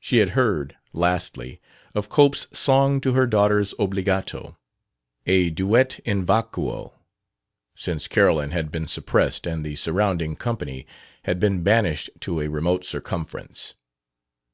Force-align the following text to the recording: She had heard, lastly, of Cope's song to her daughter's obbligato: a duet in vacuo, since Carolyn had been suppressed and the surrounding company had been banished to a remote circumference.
She 0.00 0.20
had 0.20 0.30
heard, 0.30 0.74
lastly, 0.94 1.60
of 1.94 2.08
Cope's 2.08 2.46
song 2.50 2.98
to 3.02 3.12
her 3.12 3.26
daughter's 3.26 3.74
obbligato: 3.78 4.56
a 5.26 5.50
duet 5.50 5.98
in 6.06 6.24
vacuo, 6.24 6.94
since 7.76 8.08
Carolyn 8.08 8.52
had 8.52 8.70
been 8.70 8.86
suppressed 8.88 9.46
and 9.46 9.66
the 9.66 9.76
surrounding 9.76 10.34
company 10.34 10.86
had 11.26 11.38
been 11.38 11.62
banished 11.62 12.08
to 12.20 12.40
a 12.40 12.48
remote 12.48 12.86
circumference. 12.86 13.74